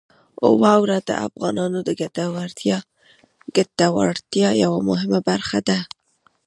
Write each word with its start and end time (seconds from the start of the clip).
واوره 0.63 0.97
د 1.09 1.11
افغانانو 1.27 1.79
د 1.87 1.89
ګټورتیا 3.55 4.49
یوه 4.63 4.79
مهمه 4.89 5.19
برخه 5.29 5.59
ده. 5.67 5.79